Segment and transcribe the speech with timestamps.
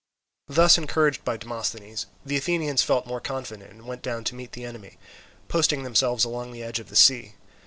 [0.47, 4.65] Thus encouraged by Demosthenes, the Athenians felt more confident, and went down to meet the
[4.65, 4.97] enemy,
[5.47, 7.35] posting themselves along the edge of the sea.